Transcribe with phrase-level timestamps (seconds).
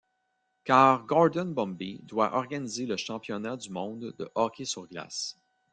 [0.65, 5.37] Car Gordon Bombay doit organiser le championnat du monde de hockey sur glace.